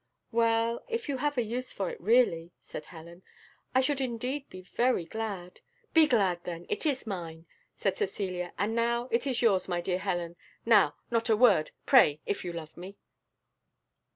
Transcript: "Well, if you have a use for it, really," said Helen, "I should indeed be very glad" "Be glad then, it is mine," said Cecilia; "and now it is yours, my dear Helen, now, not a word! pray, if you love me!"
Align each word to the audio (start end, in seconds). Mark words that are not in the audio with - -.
"Well, 0.31 0.83
if 0.87 1.07
you 1.07 1.17
have 1.17 1.37
a 1.37 1.43
use 1.43 1.71
for 1.71 1.91
it, 1.91 2.01
really," 2.01 2.53
said 2.59 2.87
Helen, 2.87 3.21
"I 3.75 3.81
should 3.81 4.01
indeed 4.01 4.49
be 4.49 4.61
very 4.63 5.05
glad" 5.05 5.59
"Be 5.93 6.07
glad 6.07 6.43
then, 6.43 6.65
it 6.69 6.87
is 6.87 7.05
mine," 7.05 7.45
said 7.75 7.99
Cecilia; 7.99 8.51
"and 8.57 8.73
now 8.73 9.09
it 9.11 9.27
is 9.27 9.43
yours, 9.43 9.67
my 9.67 9.79
dear 9.79 9.99
Helen, 9.99 10.37
now, 10.65 10.95
not 11.11 11.29
a 11.29 11.37
word! 11.37 11.69
pray, 11.85 12.19
if 12.25 12.43
you 12.43 12.51
love 12.51 12.75
me!" 12.75 12.97